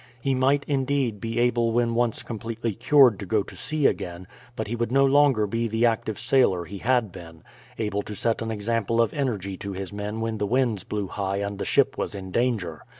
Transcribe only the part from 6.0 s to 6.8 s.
sailor he